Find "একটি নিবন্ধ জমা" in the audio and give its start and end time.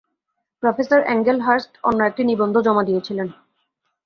2.03-2.83